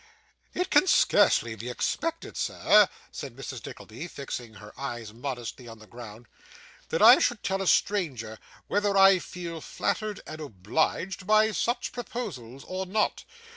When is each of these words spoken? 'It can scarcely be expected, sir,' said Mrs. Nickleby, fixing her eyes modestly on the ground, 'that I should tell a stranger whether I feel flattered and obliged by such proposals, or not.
'It 0.55 0.67
can 0.71 0.87
scarcely 0.87 1.53
be 1.53 1.69
expected, 1.69 2.35
sir,' 2.35 2.87
said 3.11 3.35
Mrs. 3.35 3.63
Nickleby, 3.63 4.07
fixing 4.07 4.55
her 4.55 4.73
eyes 4.75 5.13
modestly 5.13 5.67
on 5.67 5.77
the 5.77 5.85
ground, 5.85 6.25
'that 6.89 7.03
I 7.03 7.19
should 7.19 7.43
tell 7.43 7.61
a 7.61 7.67
stranger 7.67 8.39
whether 8.65 8.97
I 8.97 9.19
feel 9.19 9.61
flattered 9.61 10.19
and 10.25 10.41
obliged 10.41 11.27
by 11.27 11.51
such 11.51 11.91
proposals, 11.91 12.63
or 12.63 12.87
not. 12.87 13.25